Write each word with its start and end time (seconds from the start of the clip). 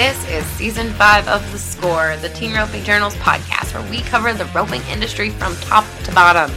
This 0.00 0.30
is 0.30 0.46
season 0.52 0.88
five 0.94 1.28
of 1.28 1.52
The 1.52 1.58
Score, 1.58 2.16
the 2.22 2.30
Team 2.30 2.54
Roping 2.54 2.82
Journals 2.84 3.14
podcast, 3.16 3.74
where 3.74 3.90
we 3.90 4.00
cover 4.00 4.32
the 4.32 4.46
roping 4.46 4.80
industry 4.90 5.28
from 5.28 5.54
top 5.56 5.84
to 6.04 6.12
bottom. 6.12 6.50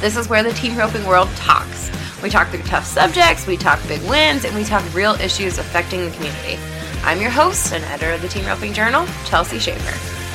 This 0.00 0.16
is 0.16 0.30
where 0.30 0.42
the 0.42 0.54
team 0.54 0.78
roping 0.78 1.04
world 1.04 1.28
talks. 1.36 1.90
We 2.22 2.30
talk 2.30 2.48
through 2.48 2.62
tough 2.62 2.86
subjects, 2.86 3.46
we 3.46 3.58
talk 3.58 3.86
big 3.86 4.00
wins, 4.08 4.46
and 4.46 4.56
we 4.56 4.64
talk 4.64 4.82
real 4.94 5.12
issues 5.16 5.58
affecting 5.58 6.06
the 6.06 6.10
community. 6.12 6.58
I'm 7.02 7.20
your 7.20 7.28
host 7.28 7.74
and 7.74 7.84
editor 7.84 8.12
of 8.12 8.22
the 8.22 8.28
Team 8.28 8.46
Roping 8.46 8.72
Journal, 8.72 9.06
Chelsea 9.26 9.58
Shaffer. 9.58 10.25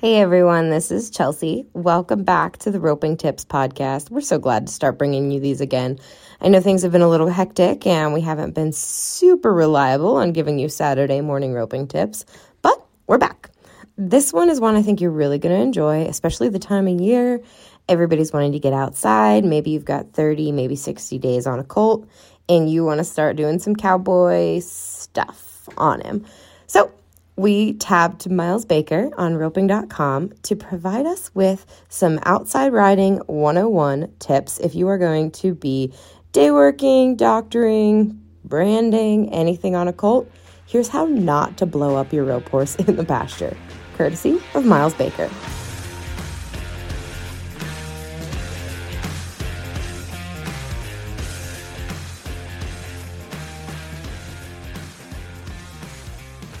Hey 0.00 0.20
everyone, 0.20 0.70
this 0.70 0.92
is 0.92 1.10
Chelsea. 1.10 1.66
Welcome 1.72 2.22
back 2.22 2.58
to 2.58 2.70
the 2.70 2.78
Roping 2.78 3.16
Tips 3.16 3.44
podcast. 3.44 4.10
We're 4.10 4.20
so 4.20 4.38
glad 4.38 4.68
to 4.68 4.72
start 4.72 4.96
bringing 4.96 5.32
you 5.32 5.40
these 5.40 5.60
again. 5.60 5.98
I 6.40 6.46
know 6.46 6.60
things 6.60 6.82
have 6.82 6.92
been 6.92 7.02
a 7.02 7.08
little 7.08 7.26
hectic 7.26 7.84
and 7.84 8.14
we 8.14 8.20
haven't 8.20 8.54
been 8.54 8.70
super 8.70 9.52
reliable 9.52 10.14
on 10.14 10.30
giving 10.30 10.60
you 10.60 10.68
Saturday 10.68 11.20
morning 11.20 11.52
roping 11.52 11.88
tips, 11.88 12.24
but 12.62 12.80
we're 13.08 13.18
back. 13.18 13.50
This 13.96 14.32
one 14.32 14.50
is 14.50 14.60
one 14.60 14.76
I 14.76 14.82
think 14.82 15.00
you're 15.00 15.10
really 15.10 15.40
going 15.40 15.52
to 15.52 15.60
enjoy, 15.60 16.02
especially 16.02 16.48
the 16.48 16.60
time 16.60 16.86
of 16.86 17.00
year. 17.00 17.40
Everybody's 17.88 18.32
wanting 18.32 18.52
to 18.52 18.60
get 18.60 18.72
outside. 18.72 19.44
Maybe 19.44 19.72
you've 19.72 19.84
got 19.84 20.12
30, 20.12 20.52
maybe 20.52 20.76
60 20.76 21.18
days 21.18 21.44
on 21.44 21.58
a 21.58 21.64
colt 21.64 22.08
and 22.48 22.70
you 22.70 22.84
want 22.84 22.98
to 22.98 23.04
start 23.04 23.34
doing 23.34 23.58
some 23.58 23.74
cowboy 23.74 24.60
stuff 24.60 25.68
on 25.76 26.02
him. 26.02 26.24
So, 26.68 26.92
we 27.38 27.74
tabbed 27.74 28.28
Miles 28.28 28.64
Baker 28.64 29.10
on 29.16 29.36
roping.com 29.36 30.32
to 30.42 30.56
provide 30.56 31.06
us 31.06 31.30
with 31.34 31.64
some 31.88 32.18
outside 32.24 32.72
riding 32.72 33.18
101 33.26 34.12
tips 34.18 34.58
if 34.58 34.74
you 34.74 34.88
are 34.88 34.98
going 34.98 35.30
to 35.30 35.54
be 35.54 35.94
day 36.32 36.50
working, 36.50 37.14
doctoring, 37.14 38.20
branding, 38.44 39.32
anything 39.32 39.76
on 39.76 39.86
a 39.86 39.92
colt. 39.92 40.28
Here's 40.66 40.88
how 40.88 41.06
not 41.06 41.56
to 41.58 41.66
blow 41.66 41.94
up 41.94 42.12
your 42.12 42.24
rope 42.24 42.48
horse 42.48 42.74
in 42.74 42.96
the 42.96 43.04
pasture, 43.04 43.56
courtesy 43.96 44.40
of 44.54 44.66
Miles 44.66 44.94
Baker. 44.94 45.30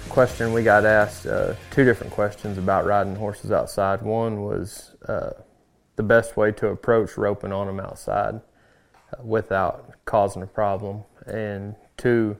Question 0.08 0.52
we 0.52 0.62
got 0.62 0.84
asked 0.84 1.26
uh, 1.26 1.54
two 1.70 1.84
different 1.84 2.12
questions 2.12 2.58
about 2.58 2.86
riding 2.86 3.16
horses 3.16 3.50
outside. 3.50 4.02
One 4.02 4.42
was 4.42 4.94
uh, 5.06 5.30
the 5.96 6.02
best 6.02 6.36
way 6.36 6.52
to 6.52 6.68
approach 6.68 7.16
roping 7.16 7.52
on 7.52 7.66
them 7.66 7.80
outside 7.80 8.36
uh, 9.12 9.22
without 9.22 9.92
causing 10.04 10.42
a 10.42 10.46
problem, 10.46 11.04
and 11.26 11.76
two 11.96 12.38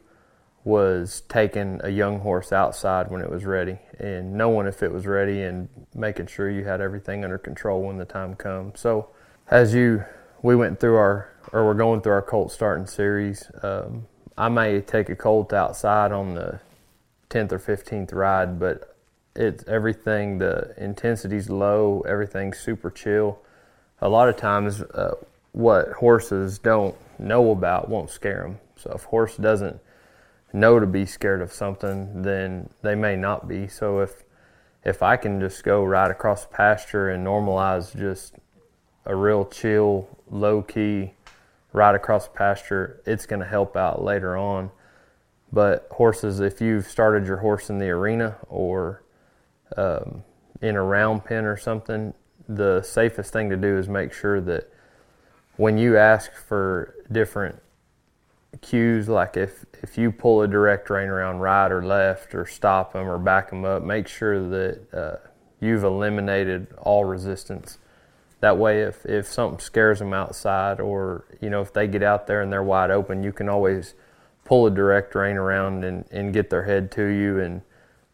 was 0.64 1.22
taking 1.28 1.80
a 1.84 1.90
young 1.90 2.20
horse 2.20 2.52
outside 2.52 3.10
when 3.10 3.22
it 3.22 3.30
was 3.30 3.44
ready 3.44 3.78
and 3.98 4.34
knowing 4.34 4.66
if 4.66 4.82
it 4.82 4.92
was 4.92 5.06
ready 5.06 5.42
and 5.42 5.68
making 5.94 6.26
sure 6.26 6.50
you 6.50 6.64
had 6.64 6.80
everything 6.80 7.24
under 7.24 7.38
control 7.38 7.82
when 7.82 7.96
the 7.96 8.04
time 8.04 8.34
comes. 8.34 8.80
So, 8.80 9.08
as 9.50 9.72
you 9.74 10.04
we 10.42 10.54
went 10.54 10.78
through 10.78 10.96
our 10.96 11.32
or 11.52 11.64
we're 11.64 11.74
going 11.74 12.00
through 12.00 12.12
our 12.12 12.22
colt 12.22 12.52
starting 12.52 12.86
series. 12.86 13.50
Um, 13.62 14.06
I 14.36 14.48
may 14.48 14.80
take 14.80 15.08
a 15.08 15.16
colt 15.16 15.52
outside 15.52 16.12
on 16.12 16.34
the 16.34 16.60
10th 17.30 17.52
or 17.52 17.58
15th 17.58 18.14
ride, 18.14 18.58
but 18.58 18.96
it's 19.36 19.64
everything, 19.66 20.38
the 20.38 20.74
intensity's 20.76 21.48
low, 21.48 22.02
everything's 22.08 22.58
super 22.58 22.90
chill. 22.90 23.40
A 24.00 24.08
lot 24.08 24.28
of 24.28 24.36
times, 24.36 24.82
uh, 24.82 25.14
what 25.52 25.88
horses 25.92 26.58
don't 26.58 26.94
know 27.18 27.50
about 27.50 27.88
won't 27.88 28.10
scare 28.10 28.42
them. 28.42 28.58
So 28.76 28.92
if 28.94 29.04
horse 29.04 29.36
doesn't 29.36 29.80
know 30.52 30.78
to 30.78 30.86
be 30.86 31.04
scared 31.04 31.42
of 31.42 31.52
something, 31.52 32.22
then 32.22 32.70
they 32.82 32.94
may 32.94 33.16
not 33.16 33.48
be. 33.48 33.68
So 33.68 34.00
if 34.00 34.24
if 34.84 35.02
I 35.02 35.16
can 35.16 35.40
just 35.40 35.64
go 35.64 35.84
right 35.84 36.10
across 36.10 36.44
the 36.44 36.54
pasture 36.54 37.10
and 37.10 37.26
normalize 37.26 37.94
just 37.96 38.36
a 39.04 39.14
real 39.14 39.44
chill, 39.44 40.08
low 40.30 40.62
key 40.62 41.14
ride 41.72 41.94
across 41.94 42.28
the 42.28 42.34
pasture, 42.34 43.02
it's 43.04 43.26
going 43.26 43.40
to 43.40 43.46
help 43.46 43.76
out 43.76 44.02
later 44.02 44.36
on. 44.36 44.70
But 45.52 45.88
horses, 45.90 46.40
if 46.40 46.60
you've 46.60 46.86
started 46.86 47.26
your 47.26 47.38
horse 47.38 47.70
in 47.70 47.78
the 47.78 47.88
arena 47.88 48.36
or 48.48 49.02
um, 49.76 50.22
in 50.60 50.76
a 50.76 50.82
round 50.82 51.24
pen 51.24 51.44
or 51.44 51.56
something, 51.56 52.12
the 52.48 52.82
safest 52.82 53.32
thing 53.32 53.48
to 53.50 53.56
do 53.56 53.78
is 53.78 53.88
make 53.88 54.12
sure 54.12 54.40
that 54.42 54.70
when 55.56 55.78
you 55.78 55.96
ask 55.96 56.32
for 56.32 56.94
different 57.10 57.56
cues, 58.60 59.08
like 59.08 59.36
if, 59.36 59.64
if 59.82 59.96
you 59.96 60.12
pull 60.12 60.42
a 60.42 60.48
direct 60.48 60.90
rein 60.90 61.08
around 61.08 61.38
right 61.38 61.72
or 61.72 61.82
left 61.84 62.34
or 62.34 62.46
stop 62.46 62.92
them 62.92 63.08
or 63.08 63.18
back 63.18 63.50
them 63.50 63.64
up, 63.64 63.82
make 63.82 64.06
sure 64.06 64.48
that 64.48 64.94
uh, 64.94 65.28
you've 65.60 65.84
eliminated 65.84 66.68
all 66.78 67.04
resistance. 67.04 67.78
That 68.40 68.56
way, 68.56 68.82
if, 68.82 69.04
if 69.04 69.26
something 69.26 69.58
scares 69.58 69.98
them 69.98 70.12
outside 70.12 70.78
or, 70.78 71.24
you 71.40 71.50
know, 71.50 71.60
if 71.60 71.72
they 71.72 71.88
get 71.88 72.02
out 72.02 72.26
there 72.26 72.40
and 72.42 72.52
they're 72.52 72.62
wide 72.62 72.90
open, 72.90 73.22
you 73.22 73.32
can 73.32 73.48
always– 73.48 73.94
pull 74.48 74.66
a 74.66 74.70
direct 74.70 75.14
rein 75.14 75.36
around 75.36 75.84
and, 75.84 76.06
and 76.10 76.32
get 76.32 76.48
their 76.48 76.64
head 76.64 76.90
to 76.90 77.04
you. 77.04 77.38
And 77.38 77.60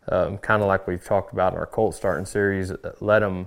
um, 0.09 0.37
kind 0.39 0.63
of 0.63 0.69
like 0.69 0.89
we've 0.89 1.05
talked 1.05 1.33
about 1.33 1.53
in 1.53 1.59
our 1.61 1.67
colt 1.67 1.95
starting 1.95 2.27
series 2.27 2.73
uh, 2.73 2.93
let 3.01 3.21
them 3.21 3.47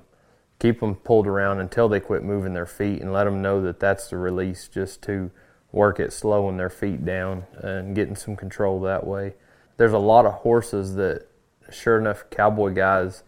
keep 0.57 0.79
them 0.79 0.95
pulled 0.95 1.27
around 1.27 1.59
until 1.59 1.89
they 1.89 1.99
quit 1.99 2.23
moving 2.23 2.53
their 2.53 2.65
feet 2.65 3.01
and 3.01 3.11
let 3.11 3.25
them 3.25 3.41
know 3.41 3.61
that 3.61 3.81
that's 3.81 4.07
the 4.07 4.15
release 4.15 4.69
just 4.69 5.01
to 5.03 5.29
work 5.73 5.99
at 5.99 6.13
slowing 6.13 6.55
their 6.55 6.69
feet 6.69 7.03
down 7.03 7.43
and 7.57 7.93
getting 7.93 8.15
some 8.15 8.37
control 8.37 8.79
that 8.79 9.05
way. 9.05 9.33
There's 9.75 9.93
a 9.93 9.99
lot 9.99 10.25
of 10.25 10.31
horses 10.35 10.95
that 10.95 11.27
sure 11.69 11.99
enough 11.99 12.23
cowboy 12.31 12.73
guys 12.73 13.23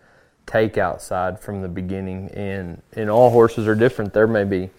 take 0.46 0.78
outside 0.78 1.40
from 1.40 1.62
the 1.62 1.68
beginning. 1.68 2.30
And 2.30 2.82
and 2.94 3.10
all 3.10 3.30
horses 3.30 3.68
are 3.68 3.76
different. 3.76 4.14
There 4.14 4.26
may 4.26 4.46
be 4.46 4.70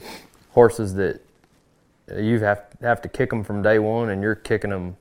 horses 0.52 0.94
that 0.94 1.20
you 2.18 2.40
have 2.40 2.64
have 2.80 3.00
to 3.02 3.08
kick 3.08 3.30
them 3.30 3.44
from 3.44 3.62
day 3.62 3.78
one, 3.78 4.08
and 4.08 4.22
you're 4.22 4.34
kicking 4.34 4.70
them 4.70 4.96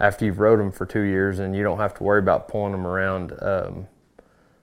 after 0.00 0.24
you've 0.24 0.40
rode 0.40 0.58
them 0.58 0.72
for 0.72 0.86
two 0.86 1.02
years, 1.02 1.38
and 1.38 1.54
you 1.54 1.62
don't 1.62 1.78
have 1.78 1.94
to 1.94 2.02
worry 2.02 2.18
about 2.18 2.48
pulling 2.48 2.72
them 2.72 2.86
around. 2.86 3.32
Um, 3.40 3.88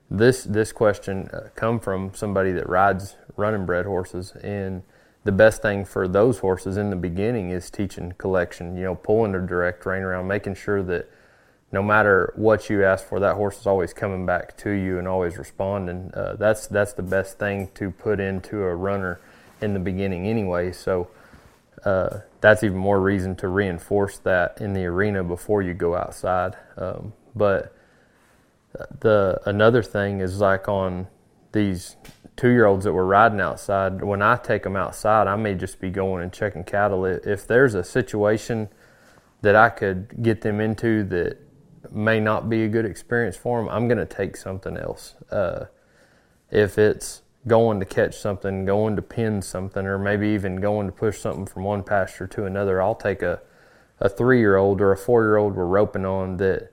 this 0.10 0.44
this 0.44 0.72
question 0.72 1.30
uh, 1.34 1.50
come 1.56 1.80
from 1.80 2.14
somebody 2.14 2.52
that 2.52 2.68
rides 2.68 3.16
running 3.38 3.66
bred 3.66 3.86
horses, 3.86 4.34
and 4.44 4.84
the 5.24 5.32
best 5.32 5.62
thing 5.62 5.86
for 5.86 6.08
those 6.08 6.40
horses 6.40 6.78
in 6.78 6.90
the 6.90 6.96
beginning 6.96 7.52
is 7.52 7.70
teaching 7.70 8.14
collection. 8.18 8.76
You 8.76 8.84
know, 8.84 8.96
pulling 8.96 9.36
a 9.36 9.40
direct 9.40 9.86
rein 9.86 10.04
around, 10.04 10.28
making 10.28 10.56
sure 10.56 10.84
that 10.84 11.10
no 11.72 11.82
matter 11.82 12.34
what 12.36 12.70
you 12.70 12.84
ask 12.84 13.06
for, 13.06 13.20
that 13.22 13.36
horse 13.36 13.62
is 13.62 13.68
always 13.68 13.94
coming 13.94 14.26
back 14.26 14.58
to 14.58 14.72
you 14.72 15.00
and 15.00 15.08
always 15.08 15.38
responding. 15.38 16.12
Uh, 16.14 16.36
that's 16.36 16.68
that's 16.68 16.94
the 16.94 17.04
best 17.04 17.40
thing 17.40 17.70
to 17.76 17.92
put 17.92 18.20
into 18.20 18.64
a 18.64 18.76
runner 18.76 19.22
in 19.62 19.74
the 19.74 19.80
beginning, 19.80 20.28
anyway. 20.28 20.72
So 20.72 21.08
uh, 21.86 22.20
that's 22.42 22.64
even 22.64 22.78
more 22.78 23.00
reason 23.00 23.36
to 23.38 23.48
reinforce 23.48 24.18
that 24.20 24.60
in 24.62 24.74
the 24.74 24.86
arena 24.86 25.24
before 25.24 25.62
you 25.62 25.74
go 25.74 25.96
outside. 25.96 26.56
Um, 26.78 27.14
but 27.36 27.76
the 29.00 29.40
another 29.46 29.84
thing 29.84 30.20
is 30.20 30.40
like 30.40 30.68
on 30.68 31.08
these 31.52 31.96
two 32.36 32.50
year 32.50 32.66
olds 32.66 32.86
that 32.86 32.94
were 32.94 33.06
riding 33.06 33.42
outside. 33.42 34.04
When 34.04 34.22
I 34.22 34.38
take 34.38 34.64
them 34.64 34.76
outside, 34.76 35.28
I 35.28 35.36
may 35.36 35.56
just 35.56 35.80
be 35.80 35.90
going 35.90 36.24
and 36.24 36.32
checking 36.32 36.64
cattle. 36.64 37.06
If 37.06 37.46
there's 37.48 37.76
a 37.76 37.84
situation 37.84 38.70
that 39.42 39.56
I 39.56 39.70
could 39.70 40.24
get 40.24 40.42
them 40.42 40.60
into 40.60 41.04
that 41.06 41.38
may 41.92 42.20
not 42.20 42.50
be 42.50 42.64
a 42.64 42.68
good 42.68 42.86
experience 42.86 43.36
for 43.36 43.60
them, 43.60 43.70
I'm 43.70 43.88
going 43.88 43.98
to 43.98 44.06
take 44.06 44.38
something 44.38 44.78
else. 44.78 45.16
Uh, 45.30 45.66
if 46.50 46.78
it's 46.78 47.22
going 47.48 47.80
to 47.80 47.86
catch 47.86 48.18
something, 48.18 48.66
going 48.66 48.96
to 48.96 49.02
pin 49.02 49.42
something, 49.42 49.86
or 49.86 49.98
maybe 49.98 50.30
even 50.30 50.58
going 50.58 50.88
to 50.88 50.94
push 50.94 51.20
something 51.20 51.46
from 51.46 51.64
one 51.64 51.84
pasture 51.84 52.28
to 52.28 52.46
another. 52.46 52.82
I'll 52.82 52.96
take 52.96 53.22
a, 53.22 53.42
a 54.00 54.10
three 54.10 54.40
year 54.40 54.58
old 54.58 54.82
or 54.82 54.92
a 54.92 54.98
four 54.98 55.24
year 55.24 55.38
old 55.38 55.56
we're 55.56 55.66
roping 55.66 56.06
on 56.06 56.38
that 56.38 56.72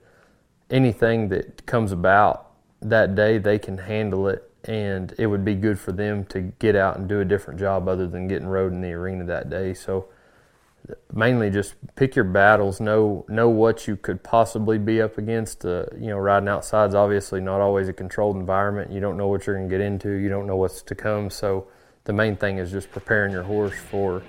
anything 0.69 1.29
that 1.29 1.65
comes 1.65 1.91
about 1.91 2.51
that 2.81 3.15
day, 3.15 3.37
they 3.37 3.59
can 3.59 3.77
handle 3.77 4.27
it 4.27 4.49
and 4.65 5.13
it 5.17 5.27
would 5.27 5.45
be 5.45 5.55
good 5.55 5.79
for 5.79 5.91
them 5.91 6.25
to 6.25 6.41
get 6.41 6.75
out 6.75 6.97
and 6.97 7.07
do 7.07 7.21
a 7.21 7.25
different 7.25 7.59
job 7.59 7.87
other 7.87 8.07
than 8.07 8.27
getting 8.27 8.47
rode 8.47 8.73
in 8.73 8.81
the 8.81 8.91
arena 8.91 9.23
that 9.23 9.49
day. 9.49 9.73
So 9.73 10.07
mainly 11.13 11.49
just 11.49 11.75
pick 11.95 12.15
your 12.15 12.25
battles, 12.25 12.79
know 12.79 13.25
know 13.27 13.49
what 13.49 13.87
you 13.87 13.95
could 13.95 14.23
possibly 14.23 14.77
be 14.77 15.01
up 15.01 15.17
against. 15.17 15.65
Uh, 15.65 15.85
you 15.97 16.07
know, 16.07 16.17
riding 16.17 16.49
outside 16.49 16.89
is 16.89 16.95
obviously 16.95 17.41
not 17.41 17.61
always 17.61 17.87
a 17.87 17.93
controlled 17.93 18.35
environment. 18.35 18.91
You 18.91 18.99
don't 18.99 19.17
know 19.17 19.27
what 19.27 19.45
you're 19.45 19.55
going 19.55 19.69
to 19.69 19.77
get 19.77 19.81
into. 19.81 20.11
You 20.11 20.29
don't 20.29 20.47
know 20.47 20.55
what's 20.55 20.81
to 20.83 20.95
come. 20.95 21.29
So 21.29 21.67
the 22.05 22.13
main 22.13 22.35
thing 22.35 22.57
is 22.57 22.71
just 22.71 22.91
preparing 22.91 23.31
your 23.31 23.43
horse 23.43 23.75
for 23.89 24.23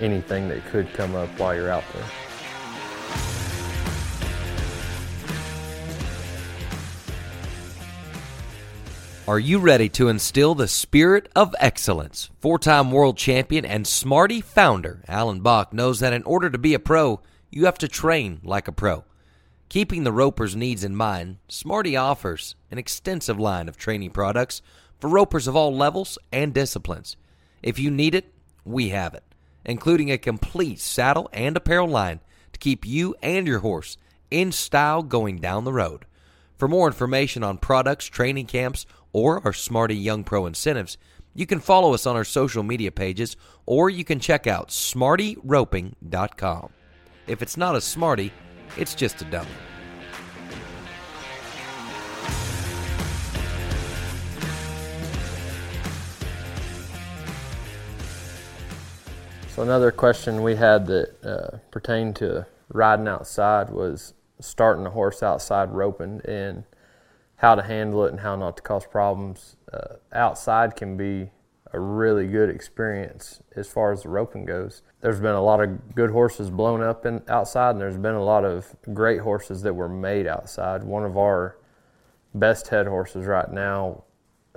anything 0.00 0.48
that 0.48 0.64
could 0.66 0.92
come 0.94 1.14
up 1.14 1.28
while 1.38 1.54
you're 1.54 1.70
out 1.70 1.84
there. 1.94 2.29
Are 9.30 9.38
you 9.38 9.60
ready 9.60 9.88
to 9.90 10.08
instill 10.08 10.56
the 10.56 10.66
spirit 10.66 11.28
of 11.36 11.54
excellence? 11.60 12.30
Four 12.40 12.58
time 12.58 12.90
world 12.90 13.16
champion 13.16 13.64
and 13.64 13.86
Smarty 13.86 14.40
founder 14.40 15.04
Allen 15.06 15.40
Bach 15.40 15.72
knows 15.72 16.00
that 16.00 16.12
in 16.12 16.24
order 16.24 16.50
to 16.50 16.58
be 16.58 16.74
a 16.74 16.80
pro, 16.80 17.20
you 17.48 17.66
have 17.66 17.78
to 17.78 17.86
train 17.86 18.40
like 18.42 18.66
a 18.66 18.72
pro. 18.72 19.04
Keeping 19.68 20.02
the 20.02 20.10
roper's 20.10 20.56
needs 20.56 20.82
in 20.82 20.96
mind, 20.96 21.36
Smarty 21.46 21.96
offers 21.96 22.56
an 22.72 22.78
extensive 22.78 23.38
line 23.38 23.68
of 23.68 23.76
training 23.76 24.10
products 24.10 24.62
for 24.98 25.08
ropers 25.08 25.46
of 25.46 25.54
all 25.54 25.72
levels 25.72 26.18
and 26.32 26.52
disciplines. 26.52 27.16
If 27.62 27.78
you 27.78 27.92
need 27.92 28.16
it, 28.16 28.34
we 28.64 28.88
have 28.88 29.14
it, 29.14 29.22
including 29.64 30.10
a 30.10 30.18
complete 30.18 30.80
saddle 30.80 31.30
and 31.32 31.56
apparel 31.56 31.86
line 31.86 32.18
to 32.52 32.58
keep 32.58 32.84
you 32.84 33.14
and 33.22 33.46
your 33.46 33.60
horse 33.60 33.96
in 34.28 34.50
style 34.50 35.04
going 35.04 35.38
down 35.38 35.62
the 35.62 35.72
road. 35.72 36.04
For 36.60 36.68
more 36.68 36.88
information 36.88 37.42
on 37.42 37.56
products, 37.56 38.04
training 38.04 38.44
camps, 38.44 38.84
or 39.12 39.44
our 39.44 39.52
Smarty 39.52 39.96
Young 39.96 40.24
Pro 40.24 40.46
incentives, 40.46 40.96
you 41.34 41.46
can 41.46 41.60
follow 41.60 41.94
us 41.94 42.06
on 42.06 42.16
our 42.16 42.24
social 42.24 42.62
media 42.62 42.90
pages 42.90 43.36
or 43.66 43.90
you 43.90 44.04
can 44.04 44.20
check 44.20 44.46
out 44.46 44.68
smartyroping.com. 44.68 46.70
If 47.26 47.42
it's 47.42 47.56
not 47.56 47.76
a 47.76 47.80
Smarty, 47.80 48.32
it's 48.76 48.94
just 48.94 49.22
a 49.22 49.24
dummy. 49.26 49.48
So 59.54 59.62
another 59.62 59.90
question 59.90 60.42
we 60.42 60.56
had 60.56 60.86
that 60.86 61.10
uh, 61.22 61.58
pertained 61.70 62.16
to 62.16 62.46
riding 62.72 63.08
outside 63.08 63.70
was 63.70 64.14
starting 64.40 64.86
a 64.86 64.90
horse 64.90 65.22
outside 65.22 65.70
roping 65.70 66.20
and 66.24 66.64
how 67.40 67.54
to 67.54 67.62
handle 67.62 68.04
it 68.04 68.10
and 68.10 68.20
how 68.20 68.36
not 68.36 68.54
to 68.58 68.62
cause 68.62 68.86
problems. 68.86 69.56
Uh, 69.72 69.96
outside 70.12 70.76
can 70.76 70.94
be 70.98 71.30
a 71.72 71.80
really 71.80 72.26
good 72.26 72.50
experience 72.50 73.40
as 73.56 73.66
far 73.66 73.92
as 73.92 74.02
the 74.02 74.10
roping 74.10 74.44
goes. 74.44 74.82
There's 75.00 75.20
been 75.20 75.34
a 75.34 75.42
lot 75.42 75.62
of 75.62 75.94
good 75.94 76.10
horses 76.10 76.50
blown 76.50 76.82
up 76.82 77.06
in 77.06 77.22
outside, 77.28 77.70
and 77.70 77.80
there's 77.80 77.96
been 77.96 78.14
a 78.14 78.22
lot 78.22 78.44
of 78.44 78.76
great 78.92 79.20
horses 79.20 79.62
that 79.62 79.72
were 79.72 79.88
made 79.88 80.26
outside. 80.26 80.84
One 80.84 81.04
of 81.04 81.16
our 81.16 81.56
best 82.34 82.68
head 82.68 82.86
horses 82.86 83.24
right 83.24 83.50
now 83.50 84.04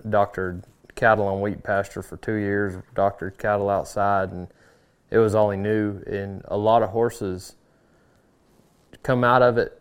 doctored 0.09 0.65
cattle 0.95 1.25
on 1.25 1.39
wheat 1.39 1.63
pasture 1.63 2.01
for 2.01 2.17
two 2.17 2.33
years, 2.33 2.75
doctored 2.93 3.37
cattle 3.37 3.69
outside, 3.69 4.31
and 4.31 4.49
it 5.09 5.19
was 5.19 5.35
all 5.35 5.51
he 5.51 5.57
knew. 5.57 6.01
And 6.05 6.41
a 6.49 6.57
lot 6.57 6.83
of 6.83 6.89
horses 6.89 7.55
come 9.03 9.23
out 9.23 9.41
of 9.41 9.57
it 9.57 9.79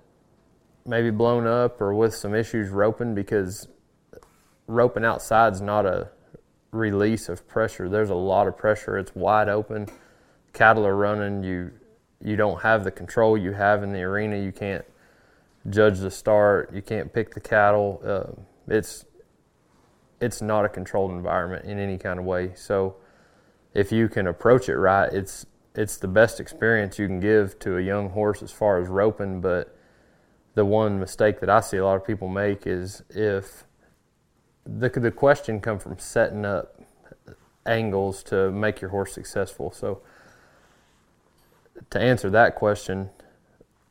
maybe 0.85 1.11
blown 1.11 1.47
up 1.47 1.81
or 1.81 1.95
with 1.95 2.15
some 2.15 2.35
issues 2.35 2.71
roping 2.71 3.15
because 3.15 3.69
roping 4.67 5.05
outside 5.05 5.53
is 5.53 5.61
not 5.61 5.87
a 5.87 6.11
release 6.73 7.29
of 7.29 7.47
pressure. 7.47 7.89
There's 7.89 8.11
a 8.11 8.15
lot 8.15 8.49
of 8.49 8.57
pressure. 8.57 8.99
It's 8.99 9.15
wide 9.15 9.49
open. 9.49 9.89
Cattle 10.53 10.87
are 10.87 10.97
running. 10.97 11.43
You 11.45 11.73
you 12.25 12.37
don't 12.37 12.63
have 12.63 12.85
the 12.85 12.91
control 12.91 13.37
you 13.37 13.53
have 13.53 13.83
in 13.83 13.93
the 13.93 14.03
arena. 14.03 14.39
You 14.39 14.53
can't 14.53 14.85
judge 15.69 15.99
the 15.99 16.11
start. 16.11 16.73
You 16.73 16.83
can't 16.83 17.13
pick 17.13 17.35
the 17.35 17.41
cattle. 17.41 18.01
Uh, 18.05 18.43
it's 18.69 19.05
it's 20.21 20.41
not 20.41 20.65
a 20.65 20.69
controlled 20.69 21.11
environment 21.11 21.65
in 21.65 21.79
any 21.79 21.99
kind 21.99 22.19
of 22.19 22.25
way. 22.25 22.53
So 22.55 22.97
if 23.75 23.91
you 23.91 24.09
can 24.09 24.27
approach 24.27 24.69
it 24.69 24.77
right, 24.77 25.13
it's 25.13 25.47
it's 25.75 25.97
the 25.97 26.09
best 26.09 26.39
experience 26.39 26.99
you 26.99 27.07
can 27.07 27.21
give 27.21 27.59
to 27.61 27.77
a 27.77 27.81
young 27.81 28.11
horse 28.11 28.43
as 28.43 28.53
far 28.53 28.81
as 28.81 28.89
roping. 28.89 29.41
But 29.41 29.77
the 30.55 30.65
one 30.65 31.01
mistake 31.01 31.41
that 31.41 31.51
I 31.51 31.61
see 31.61 31.79
a 31.79 31.85
lot 31.85 31.97
of 31.97 32.07
people 32.07 32.29
make 32.29 32.67
is 32.67 33.03
if 33.11 33.65
the 34.65 34.89
the 34.89 35.11
question 35.11 35.61
come 35.61 35.79
from 35.79 35.99
setting 35.99 36.45
up 36.45 36.81
angles 37.67 38.23
to 38.25 38.51
make 38.51 38.81
your 38.81 38.91
horse 38.91 39.13
successful. 39.13 39.71
So 39.73 40.03
to 41.91 42.01
answer 42.01 42.31
that 42.31 42.55
question, 42.55 43.11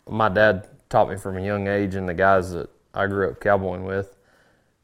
my 0.07 0.29
dad 0.29 0.67
taught 0.89 1.09
me 1.09 1.17
from 1.17 1.37
a 1.37 1.41
young 1.41 1.67
age, 1.67 1.95
and 1.95 2.07
the 2.07 2.13
guys 2.13 2.51
that 2.51 2.69
I 2.93 3.07
grew 3.07 3.29
up 3.29 3.39
cowboying 3.39 3.85
with, 3.85 4.15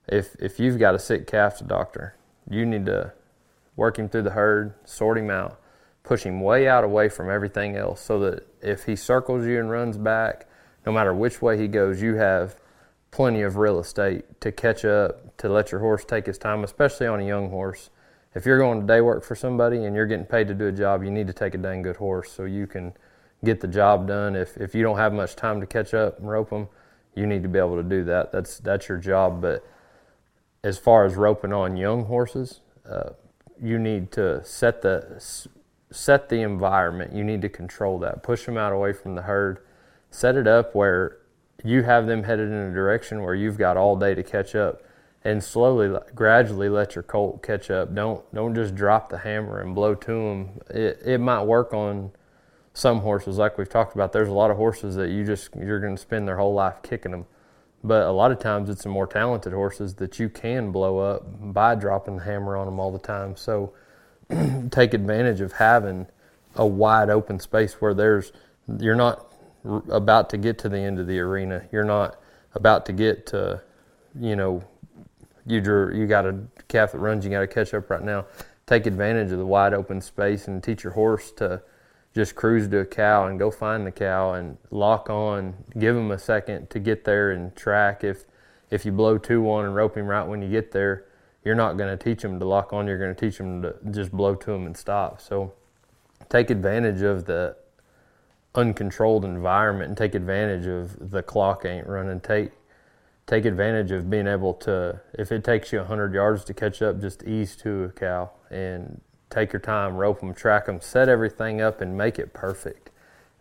if 0.07 0.35
if 0.39 0.59
you've 0.59 0.79
got 0.79 0.95
a 0.95 0.99
sick 0.99 1.27
calf 1.27 1.57
to 1.57 1.63
doctor, 1.63 2.15
you 2.49 2.65
need 2.65 2.85
to 2.85 3.13
work 3.75 3.99
him 3.99 4.09
through 4.09 4.23
the 4.23 4.31
herd, 4.31 4.73
sort 4.85 5.17
him 5.17 5.29
out, 5.29 5.59
push 6.03 6.23
him 6.23 6.41
way 6.41 6.67
out 6.67 6.83
away 6.83 7.09
from 7.09 7.29
everything 7.29 7.75
else, 7.75 8.01
so 8.01 8.19
that 8.19 8.47
if 8.61 8.85
he 8.85 8.95
circles 8.95 9.45
you 9.45 9.59
and 9.59 9.69
runs 9.69 9.97
back, 9.97 10.47
no 10.87 10.93
matter 10.93 11.13
which 11.13 11.41
way 11.41 11.57
he 11.57 11.67
goes, 11.67 12.01
you 12.01 12.15
have 12.15 12.55
plenty 13.11 13.41
of 13.41 13.57
real 13.57 13.77
estate 13.77 14.23
to 14.39 14.53
catch 14.53 14.85
up, 14.85 15.35
to 15.35 15.49
let 15.49 15.69
your 15.69 15.81
horse 15.81 16.05
take 16.05 16.25
his 16.25 16.37
time, 16.37 16.63
especially 16.63 17.05
on 17.05 17.19
a 17.19 17.27
young 17.27 17.49
horse. 17.49 17.89
If 18.33 18.45
you're 18.45 18.57
going 18.57 18.79
to 18.79 18.87
day 18.87 19.01
work 19.01 19.25
for 19.25 19.35
somebody 19.35 19.83
and 19.83 19.93
you're 19.93 20.05
getting 20.05 20.25
paid 20.25 20.47
to 20.47 20.53
do 20.53 20.67
a 20.67 20.71
job, 20.71 21.03
you 21.03 21.11
need 21.11 21.27
to 21.27 21.33
take 21.33 21.55
a 21.55 21.57
dang 21.57 21.81
good 21.81 21.97
horse 21.97 22.31
so 22.31 22.45
you 22.45 22.67
can 22.67 22.93
get 23.43 23.59
the 23.59 23.67
job 23.67 24.07
done. 24.07 24.33
If 24.33 24.55
if 24.55 24.73
you 24.73 24.81
don't 24.81 24.95
have 24.95 25.11
much 25.11 25.35
time 25.35 25.59
to 25.59 25.67
catch 25.67 25.93
up 25.93 26.19
and 26.19 26.29
rope 26.29 26.51
them, 26.51 26.69
you 27.15 27.27
need 27.27 27.43
to 27.43 27.49
be 27.49 27.59
able 27.59 27.75
to 27.75 27.83
do 27.83 28.05
that. 28.05 28.31
That's 28.31 28.57
that's 28.59 28.87
your 28.87 28.97
job. 28.97 29.41
But 29.41 29.67
as 30.63 30.77
far 30.77 31.03
as 31.03 31.15
roping 31.15 31.51
on 31.51 31.75
young 31.75 32.05
horses, 32.05 32.61
uh, 32.89 33.09
you 33.61 33.77
need 33.77 34.13
to 34.13 34.41
set 34.45 34.83
the 34.83 35.21
set 35.91 36.29
the 36.29 36.41
environment. 36.43 37.11
You 37.13 37.25
need 37.25 37.41
to 37.41 37.49
control 37.49 37.99
that. 37.99 38.23
Push 38.23 38.45
them 38.45 38.57
out 38.57 38.71
away 38.71 38.93
from 38.93 39.15
the 39.15 39.23
herd. 39.23 39.59
Set 40.17 40.35
it 40.35 40.47
up 40.47 40.73
where 40.73 41.17
you 41.63 41.83
have 41.83 42.07
them 42.07 42.23
headed 42.23 42.49
in 42.49 42.55
a 42.55 42.73
direction 42.73 43.21
where 43.21 43.35
you've 43.35 43.59
got 43.59 43.77
all 43.77 43.95
day 43.95 44.15
to 44.15 44.23
catch 44.23 44.55
up 44.55 44.81
and 45.23 45.43
slowly 45.43 45.95
gradually 46.15 46.69
let 46.69 46.95
your 46.95 47.03
colt 47.03 47.43
catch 47.43 47.69
up. 47.69 47.93
Don't 47.93 48.33
don't 48.33 48.55
just 48.55 48.73
drop 48.73 49.09
the 49.09 49.19
hammer 49.19 49.61
and 49.61 49.75
blow 49.75 49.93
to 49.93 50.11
them 50.11 50.49
it, 50.71 50.99
it 51.05 51.17
might 51.19 51.43
work 51.43 51.71
on 51.71 52.09
some 52.73 53.01
horses. 53.01 53.37
Like 53.37 53.59
we've 53.59 53.69
talked 53.69 53.93
about 53.93 54.11
there's 54.11 54.27
a 54.27 54.33
lot 54.33 54.49
of 54.49 54.57
horses 54.57 54.95
that 54.95 55.09
you 55.11 55.23
just 55.23 55.55
you're 55.55 55.79
going 55.79 55.95
to 55.95 56.01
spend 56.01 56.27
their 56.27 56.37
whole 56.37 56.55
life 56.55 56.81
kicking 56.81 57.11
them 57.11 57.27
but 57.83 58.07
a 58.07 58.11
lot 58.11 58.31
of 58.31 58.39
times 58.39 58.71
it's 58.71 58.81
the 58.81 58.89
more 58.89 59.05
talented 59.05 59.53
horses 59.53 59.93
that 59.97 60.17
you 60.17 60.29
can 60.29 60.71
blow 60.71 60.97
up 60.97 61.27
by 61.53 61.75
dropping 61.75 62.17
the 62.17 62.23
hammer 62.23 62.57
on 62.57 62.65
them 62.65 62.79
all 62.79 62.91
the 62.91 62.97
time. 62.97 63.35
So 63.35 63.71
take 64.71 64.95
advantage 64.95 65.41
of 65.41 65.51
having 65.51 66.07
a 66.55 66.65
wide 66.65 67.11
open 67.11 67.39
space 67.39 67.75
where 67.75 67.93
there's 67.93 68.31
you're 68.79 68.95
not 68.95 69.27
about 69.89 70.29
to 70.31 70.37
get 70.37 70.57
to 70.59 70.69
the 70.69 70.79
end 70.79 70.99
of 70.99 71.07
the 71.07 71.19
arena. 71.19 71.65
You're 71.71 71.83
not 71.83 72.19
about 72.53 72.85
to 72.87 72.93
get 72.93 73.25
to, 73.27 73.61
you 74.19 74.35
know, 74.35 74.63
you 75.45 75.61
drew, 75.61 75.95
you 75.95 76.07
got 76.07 76.25
a 76.25 76.39
calf 76.67 76.91
that 76.91 76.99
runs. 76.99 77.23
You 77.23 77.31
got 77.31 77.41
to 77.41 77.47
catch 77.47 77.73
up 77.73 77.89
right 77.89 78.03
now. 78.03 78.25
Take 78.65 78.85
advantage 78.85 79.31
of 79.31 79.37
the 79.37 79.45
wide 79.45 79.73
open 79.73 80.01
space 80.01 80.47
and 80.47 80.61
teach 80.61 80.83
your 80.83 80.93
horse 80.93 81.31
to 81.33 81.61
just 82.13 82.35
cruise 82.35 82.67
to 82.67 82.79
a 82.79 82.85
cow 82.85 83.27
and 83.27 83.39
go 83.39 83.51
find 83.51 83.85
the 83.85 83.91
cow 83.91 84.33
and 84.33 84.57
lock 84.71 85.09
on. 85.09 85.53
Give 85.77 85.95
him 85.95 86.11
a 86.11 86.19
second 86.19 86.69
to 86.71 86.79
get 86.79 87.05
there 87.05 87.31
and 87.31 87.55
track. 87.55 88.03
If 88.03 88.25
if 88.69 88.85
you 88.85 88.91
blow 88.91 89.17
two 89.17 89.41
one 89.41 89.65
and 89.65 89.73
rope 89.73 89.95
him 89.95 90.07
right 90.07 90.27
when 90.27 90.41
you 90.41 90.49
get 90.49 90.71
there, 90.71 91.05
you're 91.45 91.55
not 91.55 91.77
going 91.77 91.95
to 91.95 92.03
teach 92.03 92.23
him 92.23 92.39
to 92.39 92.45
lock 92.45 92.73
on. 92.73 92.87
You're 92.87 92.97
going 92.97 93.15
to 93.15 93.19
teach 93.19 93.39
him 93.39 93.61
to 93.61 93.75
just 93.91 94.11
blow 94.11 94.35
to 94.35 94.51
him 94.51 94.65
and 94.65 94.75
stop. 94.75 95.21
So 95.21 95.53
take 96.27 96.49
advantage 96.49 97.01
of 97.01 97.25
the 97.25 97.55
uncontrolled 98.57 99.23
environment 99.23 99.89
and 99.89 99.97
take 99.97 100.15
advantage 100.15 100.65
of 100.65 101.11
the 101.11 101.21
clock 101.21 101.63
ain't 101.63 101.87
running. 101.87 102.19
Take 102.19 102.51
take 103.27 103.45
advantage 103.45 103.91
of 103.91 104.09
being 104.09 104.27
able 104.27 104.53
to 104.53 104.99
if 105.13 105.31
it 105.31 105.43
takes 105.43 105.71
you 105.71 105.79
100 105.79 106.13
yards 106.13 106.43
to 106.45 106.53
catch 106.53 106.81
up, 106.81 106.99
just 106.99 107.23
ease 107.23 107.55
to 107.57 107.83
a 107.83 107.89
cow 107.89 108.31
and 108.49 108.99
take 109.29 109.53
your 109.53 109.59
time, 109.59 109.95
rope 109.95 110.21
them, 110.21 110.33
track 110.33 110.65
them, 110.65 110.81
set 110.81 111.07
everything 111.07 111.61
up, 111.61 111.81
and 111.81 111.95
make 111.95 112.17
it 112.17 112.33
perfect. 112.33 112.89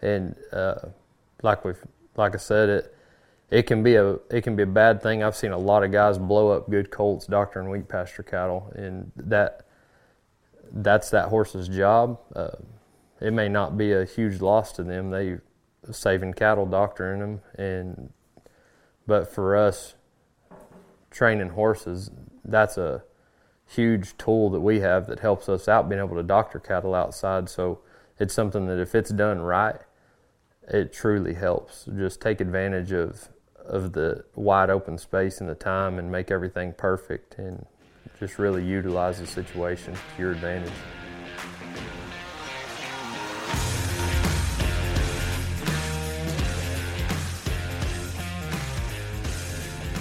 And 0.03 0.37
uh, 0.53 0.89
like 1.43 1.65
we 1.65 1.73
like 2.17 2.35
I 2.35 2.39
said, 2.39 2.69
it 2.69 2.95
it 3.51 3.63
can 3.63 3.83
be 3.83 3.95
a 3.95 4.19
it 4.31 4.43
can 4.43 4.55
be 4.55 4.65
a 4.65 4.67
bad 4.67 5.03
thing. 5.03 5.23
I've 5.23 5.37
seen 5.37 5.53
a 5.53 5.59
lot 5.59 5.83
of 5.83 5.93
guys 5.93 6.19
blow 6.19 6.51
up 6.51 6.69
good 6.69 6.91
colts 6.91 7.27
doctoring 7.27 7.71
wheat 7.71 7.89
pasture 7.89 8.23
cattle, 8.23 8.71
and 8.77 9.13
that 9.17 9.63
that's 10.73 11.09
that 11.11 11.29
horse's 11.29 11.69
job. 11.69 12.19
Uh, 12.35 12.49
it 13.27 13.33
may 13.33 13.49
not 13.49 13.77
be 13.77 13.93
a 13.93 14.05
huge 14.05 14.41
loss 14.41 14.71
to 14.73 14.85
them. 14.85 15.11
They 15.11 15.39
saving 15.91 16.35
cattle, 16.35 16.65
doctoring 16.65 17.19
them, 17.19 17.41
and 17.57 18.13
but 19.05 19.33
for 19.33 19.57
us, 19.57 19.95
training 21.11 21.51
horses, 21.51 22.11
that's 22.45 22.79
a 22.79 23.03
huge 23.67 24.17
tool 24.17 24.51
that 24.51 24.61
we 24.61 24.79
have 24.81 25.09
that 25.09 25.21
helps 25.21 25.49
us 25.49 25.67
out 25.67 25.89
being 25.89 26.01
able 26.01 26.15
to 26.15 26.23
doctor 26.23 26.61
cattle 26.61 26.95
outside. 26.95 27.49
So 27.49 27.81
it's 28.19 28.33
something 28.33 28.67
that 28.67 28.81
if 28.81 28.95
it's 28.95 29.11
done 29.11 29.41
right, 29.41 29.81
it 30.69 30.93
truly 30.93 31.35
helps. 31.35 31.89
Just 31.97 32.21
take 32.21 32.41
advantage 32.41 32.93
of 32.93 33.29
of 33.65 33.93
the 33.93 34.25
wide 34.37 34.71
open 34.71 34.97
space 34.97 35.41
and 35.41 35.51
the 35.51 35.55
time 35.57 35.99
and 35.99 36.13
make 36.13 36.31
everything 36.31 36.73
perfect 36.73 37.37
and 37.39 37.67
just 38.21 38.39
really 38.39 38.65
utilize 38.65 39.19
the 39.19 39.27
situation 39.27 39.93
to 39.95 40.23
your 40.23 40.31
advantage. 40.31 40.71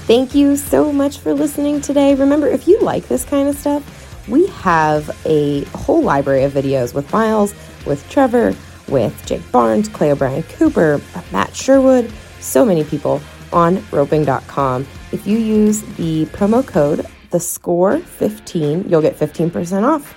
Thank 0.05 0.35
you 0.35 0.55
so 0.55 0.91
much 0.91 1.19
for 1.19 1.33
listening 1.33 1.81
today. 1.81 2.15
Remember, 2.15 2.47
if 2.47 2.67
you 2.67 2.79
like 2.81 3.07
this 3.07 3.25
kind 3.25 3.49
of 3.49 3.57
stuff, 3.57 4.27
we 4.27 4.47
have 4.47 5.09
a 5.25 5.63
whole 5.65 6.01
library 6.01 6.43
of 6.43 6.53
videos 6.53 6.93
with 6.93 7.11
Miles, 7.11 7.53
with 7.85 8.07
Trevor, 8.09 8.55
with 8.87 9.25
Jake 9.25 9.51
Barnes, 9.51 9.89
Clay 9.89 10.11
O'Brien 10.11 10.43
Cooper, 10.43 11.01
Matt 11.31 11.55
Sherwood, 11.55 12.11
so 12.39 12.63
many 12.63 12.83
people 12.83 13.21
on 13.51 13.83
roping.com. 13.91 14.85
If 15.11 15.25
you 15.25 15.37
use 15.37 15.81
the 15.95 16.25
promo 16.27 16.65
code 16.65 17.05
the 17.35 17.39
score 17.41 17.99
15 17.99 18.89
you'll 18.89 19.01
get 19.01 19.19
15% 19.19 19.83
off 19.83 20.15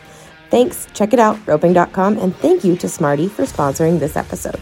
thanks 0.51 0.87
check 0.95 1.13
it 1.13 1.19
out 1.19 1.37
roping.com 1.49 2.17
and 2.19 2.35
thank 2.37 2.63
you 2.63 2.77
to 2.77 2.89
smarty 2.89 3.29
for 3.29 3.43
sponsoring 3.43 3.99
this 3.99 4.17
episode 4.17 4.61